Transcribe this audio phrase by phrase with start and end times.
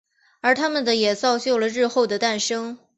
[0.41, 2.79] 而他们的也造就了日后的诞生。